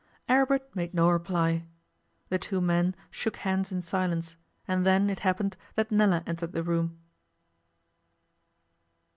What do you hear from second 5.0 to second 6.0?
it happened that